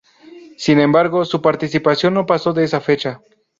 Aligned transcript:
Sin 0.57 0.79
embargo, 0.79 1.25
su 1.25 1.43
participación 1.43 2.15
no 2.15 2.25
pasó 2.25 2.53
de 2.53 2.63
esa 2.63 2.81
fecha. 2.81 3.21